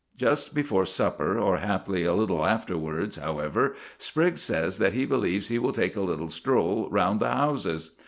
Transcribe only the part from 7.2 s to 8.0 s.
houses."